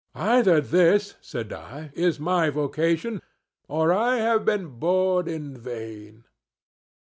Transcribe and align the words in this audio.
"Either 0.15 0.59
this," 0.59 1.13
said 1.21 1.53
I, 1.53 1.91
"is 1.93 2.19
my 2.19 2.49
vocation, 2.49 3.21
or 3.67 3.93
I 3.93 4.15
have 4.17 4.43
been 4.43 4.79
born 4.79 5.27
in 5.27 5.55
vain." 5.55 6.23